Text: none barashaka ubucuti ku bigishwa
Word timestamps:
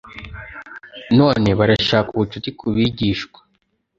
none 1.19 1.49
barashaka 1.59 2.09
ubucuti 2.13 2.49
ku 2.57 2.65
bigishwa 2.75 3.39